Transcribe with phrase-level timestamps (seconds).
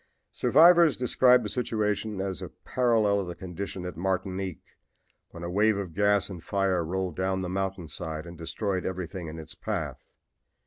[0.31, 4.75] "Survivors describe the situation as a parallel of the condition at Martinique
[5.29, 9.27] when a wave of gas and fire rolled down the mountain side and destroyed everything
[9.27, 10.03] in its path.